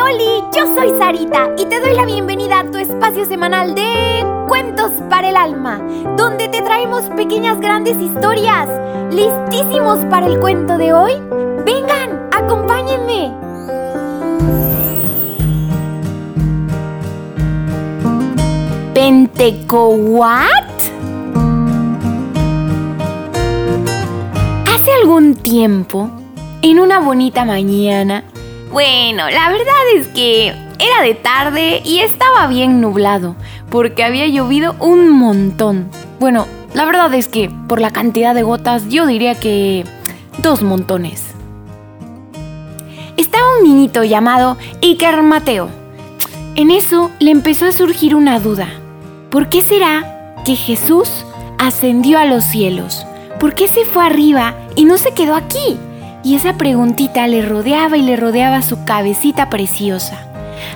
[0.00, 5.28] Yo soy Sarita y te doy la bienvenida a tu espacio semanal de Cuentos para
[5.28, 5.80] el Alma,
[6.16, 8.68] donde te traemos pequeñas grandes historias.
[9.12, 11.14] ¿Listísimos para el cuento de hoy?
[11.66, 13.32] Vengan, acompáñenme.
[18.94, 20.52] ¿Pentecoat?
[24.64, 26.08] Hace algún tiempo,
[26.62, 28.22] en una bonita mañana,
[28.70, 33.36] bueno, la verdad es que era de tarde y estaba bien nublado,
[33.70, 35.90] porque había llovido un montón.
[36.20, 39.84] Bueno, la verdad es que por la cantidad de gotas yo diría que
[40.38, 41.34] dos montones.
[43.16, 45.68] Estaba un niñito llamado Iker Mateo.
[46.54, 48.68] En eso le empezó a surgir una duda.
[49.30, 51.24] ¿Por qué será que Jesús
[51.58, 53.06] ascendió a los cielos?
[53.40, 55.78] ¿Por qué se fue arriba y no se quedó aquí?
[56.22, 60.26] Y esa preguntita le rodeaba y le rodeaba su cabecita preciosa,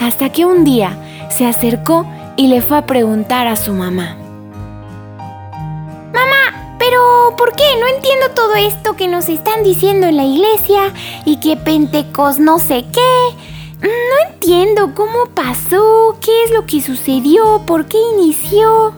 [0.00, 0.96] hasta que un día
[1.30, 4.16] se acercó y le fue a preguntar a su mamá.
[6.12, 7.64] Mamá, pero ¿por qué?
[7.80, 10.92] No entiendo todo esto que nos están diciendo en la iglesia
[11.24, 13.36] y que Pentecos no sé qué.
[13.80, 18.92] No entiendo cómo pasó, qué es lo que sucedió, por qué inició.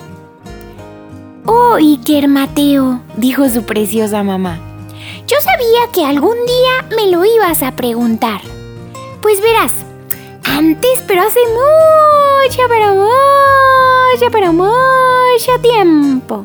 [1.45, 4.70] Oh, Iker Mateo, dijo su preciosa mamá.
[5.31, 8.41] Yo sabía que algún día me lo ibas a preguntar.
[9.23, 9.71] Pues verás,
[10.43, 16.45] antes, pero hace mucho, pero mucho, pero mucho tiempo,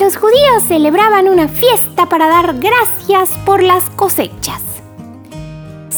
[0.00, 4.62] los judíos celebraban una fiesta para dar gracias por las cosechas.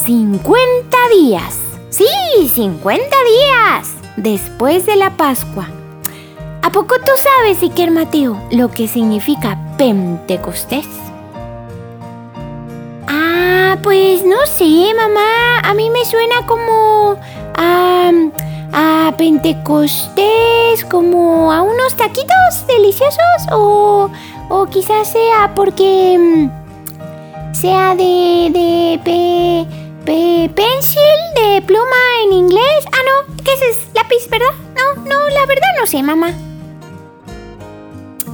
[0.05, 1.57] 50 días,
[1.89, 2.05] sí,
[2.53, 5.69] 50 días después de la Pascua.
[6.61, 10.85] ¿A poco tú sabes, Iker Mateo, lo que significa Pentecostés?
[13.91, 15.59] Pues no sé, mamá.
[15.63, 17.17] A mí me suena como
[17.57, 18.09] a,
[18.71, 24.09] a Pentecostés, como a unos taquitos deliciosos o,
[24.47, 29.67] o quizás sea porque mm, sea de, de pe,
[30.05, 31.01] pe, pencil,
[31.35, 32.85] de pluma en inglés.
[32.93, 33.77] Ah, no, ¿qué es?
[33.93, 34.53] Lápiz, ¿verdad?
[34.73, 36.31] No, no, la verdad no sé, mamá.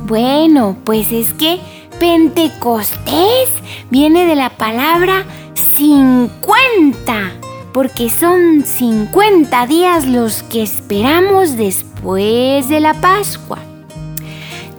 [0.04, 1.60] Bueno, pues es que
[2.00, 3.50] Pentecostés
[3.90, 5.26] viene de la palabra
[5.58, 7.32] 50,
[7.74, 13.60] porque son 50 días los que esperamos después de la Pascua.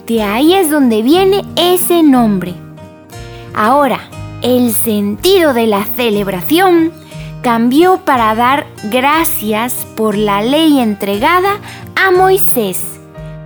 [0.07, 2.55] De ahí es donde viene ese nombre.
[3.55, 4.09] Ahora,
[4.43, 6.93] el sentido de la celebración
[7.43, 11.59] cambió para dar gracias por la ley entregada
[11.97, 12.99] a Moisés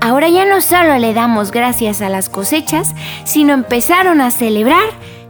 [0.04, 4.82] Ahora ya no solo le damos gracias a las cosechas, sino empezaron a celebrar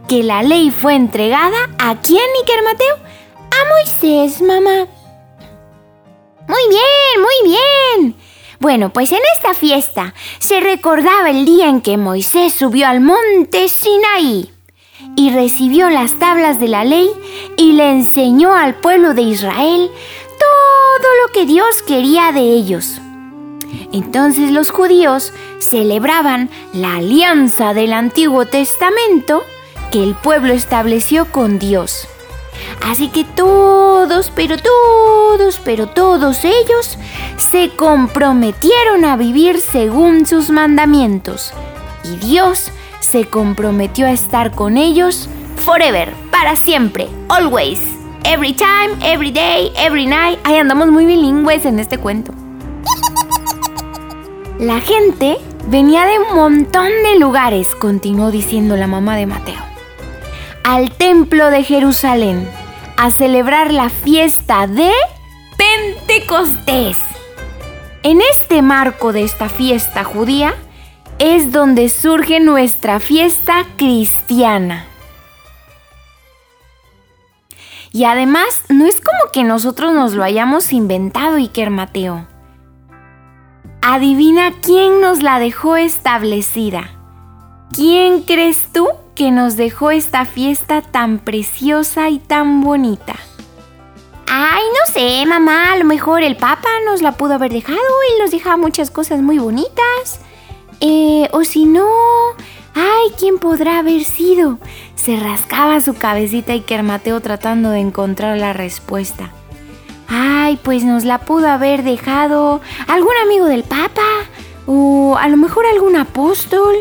[0.07, 2.95] que la ley fue entregada a quién, Iker Mateo?
[2.95, 4.87] A Moisés, mamá.
[6.47, 8.15] Muy bien, muy bien.
[8.59, 13.67] Bueno, pues en esta fiesta se recordaba el día en que Moisés subió al monte
[13.67, 14.51] Sinaí
[15.15, 17.09] y recibió las tablas de la ley
[17.57, 19.91] y le enseñó al pueblo de Israel
[20.39, 22.99] todo lo que Dios quería de ellos.
[23.91, 29.43] Entonces los judíos celebraban la alianza del Antiguo Testamento
[29.93, 32.07] que el pueblo estableció con Dios.
[32.83, 36.97] Así que todos, pero todos, pero todos ellos
[37.37, 41.53] se comprometieron a vivir según sus mandamientos.
[42.03, 45.29] Y Dios se comprometió a estar con ellos
[45.63, 47.79] forever, para siempre, always,
[48.23, 50.39] every time, every day, every night.
[50.43, 52.33] Ahí andamos muy bilingües en este cuento.
[54.57, 55.37] La gente
[55.67, 59.72] venía de un montón de lugares, continuó diciendo la mamá de Mateo,
[60.63, 62.47] al templo de Jerusalén
[62.97, 64.91] a celebrar la fiesta de
[65.57, 66.97] Pentecostés.
[68.01, 70.53] En este marco de esta fiesta judía
[71.19, 74.87] es donde surge nuestra fiesta cristiana.
[77.91, 82.27] Y además, no es como que nosotros nos lo hayamos inventado, Iker Mateo.
[83.81, 86.89] Adivina quién nos la dejó establecida.
[87.75, 93.15] ¿Quién crees tú que nos dejó esta fiesta tan preciosa y tan bonita?
[94.27, 98.21] Ay, no sé, mamá, a lo mejor el Papa nos la pudo haber dejado y
[98.21, 100.19] nos dejaba muchas cosas muy bonitas.
[100.79, 101.87] Eh, o si no,
[102.73, 104.57] ay, ¿quién podrá haber sido?
[104.95, 109.31] Se rascaba su cabecita y Kermateo tratando de encontrar la respuesta.
[110.07, 114.01] Ay, pues nos la pudo haber dejado algún amigo del Papa
[114.65, 116.75] o a lo mejor algún apóstol.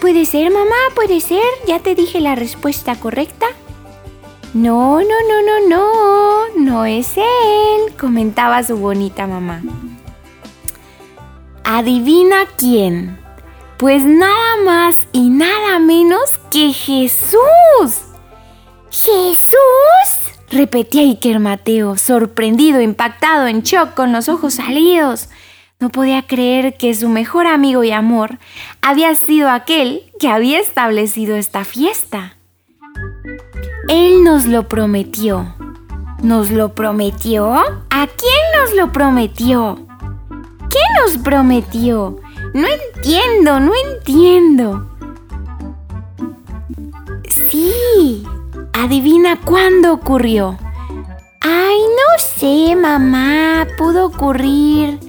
[0.00, 1.42] Puede ser, mamá, puede ser.
[1.66, 3.46] Ya te dije la respuesta correcta.
[4.54, 9.62] No, no, no, no, no, no es él, comentaba su bonita mamá.
[11.64, 13.18] Adivina quién.
[13.76, 17.38] Pues nada más y nada menos que Jesús.
[18.90, 19.56] ¿Jesús?
[20.50, 25.28] repetía Iker Mateo, sorprendido, impactado, en shock, con los ojos salidos.
[25.80, 28.40] No podía creer que su mejor amigo y amor
[28.82, 32.36] había sido aquel que había establecido esta fiesta.
[33.86, 35.54] Él nos lo prometió.
[36.20, 37.54] ¿Nos lo prometió?
[37.54, 39.78] ¿A quién nos lo prometió?
[40.68, 42.18] ¿Qué nos prometió?
[42.54, 44.90] No entiendo, no entiendo.
[47.28, 48.24] Sí,
[48.72, 50.58] adivina cuándo ocurrió.
[51.40, 53.64] Ay, no sé, mamá.
[53.78, 55.07] Pudo ocurrir.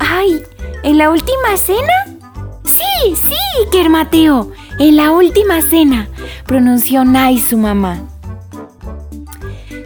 [0.00, 0.42] Ay,
[0.82, 1.92] ¿en la última cena?
[2.64, 4.50] Sí, sí, Iker Mateo.
[4.78, 6.08] En la última cena,
[6.46, 8.02] pronunció Nai su mamá.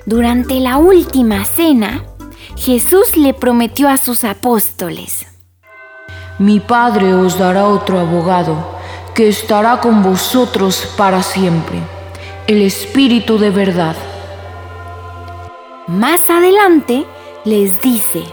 [0.06, 2.04] Durante la última cena,
[2.56, 5.26] Jesús le prometió a sus apóstoles,
[6.38, 8.76] Mi Padre os dará otro abogado
[9.14, 11.78] que estará con vosotros para siempre,
[12.46, 13.96] el Espíritu de verdad.
[15.86, 17.06] Más adelante
[17.46, 18.24] les dice,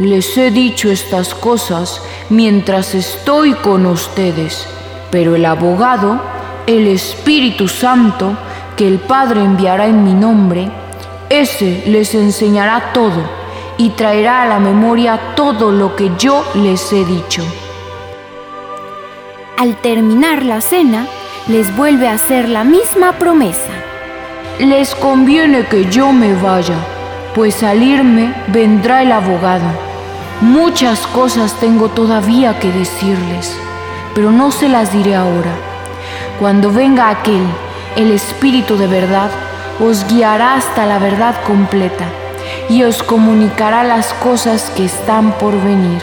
[0.00, 4.66] Les he dicho estas cosas mientras estoy con ustedes
[5.10, 6.20] pero el abogado,
[6.66, 8.36] el Espíritu Santo,
[8.76, 10.70] que el Padre enviará en mi nombre,
[11.28, 13.28] ese les enseñará todo
[13.76, 17.42] y traerá a la memoria todo lo que yo les he dicho.
[19.58, 21.06] Al terminar la cena,
[21.48, 23.72] les vuelve a hacer la misma promesa.
[24.58, 26.76] Les conviene que yo me vaya,
[27.34, 29.68] pues salirme vendrá el abogado.
[30.40, 33.56] Muchas cosas tengo todavía que decirles
[34.14, 35.54] pero no se las diré ahora.
[36.38, 37.42] Cuando venga aquel,
[37.96, 39.30] el Espíritu de verdad,
[39.80, 42.06] os guiará hasta la verdad completa
[42.68, 46.02] y os comunicará las cosas que están por venir.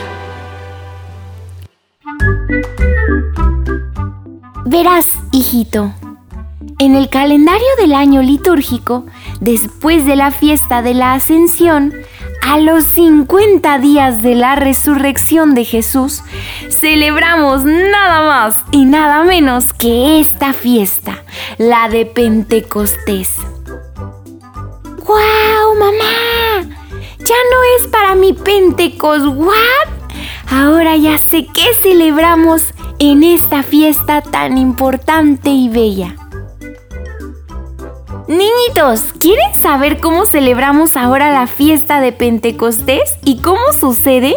[4.65, 5.91] Verás, hijito,
[6.79, 9.05] en el calendario del año litúrgico,
[9.39, 11.93] después de la fiesta de la Ascensión,
[12.41, 16.23] a los 50 días de la resurrección de Jesús,
[16.69, 21.23] celebramos nada más y nada menos que esta fiesta,
[21.57, 23.35] la de Pentecostés.
[25.05, 26.77] ¡Guau, mamá!
[27.19, 29.97] Ya no es para mi Pentecos, ¿what?
[30.49, 36.15] Ahora ya sé qué celebramos en esta fiesta tan importante y bella.
[38.27, 44.35] Niñitos, ¿quieren saber cómo celebramos ahora la fiesta de Pentecostés y cómo sucede?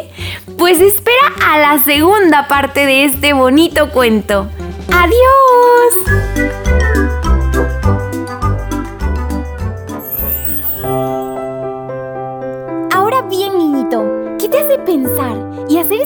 [0.57, 4.49] Pues espera a la segunda parte de este bonito cuento.
[4.93, 6.20] ¡Adiós!